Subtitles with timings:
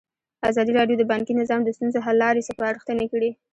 [0.49, 3.29] ازادي راډیو د بانکي نظام د ستونزو حل لارې سپارښتنې کړي.